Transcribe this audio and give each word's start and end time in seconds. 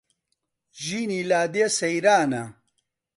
ژینی 0.83 1.19
لادێ 1.29 1.65
سەیرانە 1.77 2.43